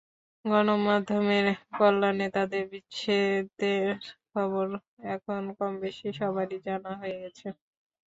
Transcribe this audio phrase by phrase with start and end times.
[0.45, 1.45] গণমাধ্যমের
[1.77, 3.85] কল্যাণে তাঁদের বিচ্ছেদের
[4.31, 4.67] খবর
[5.11, 7.47] এখন কমবেশি সবারই জানা হয়ে গেছে।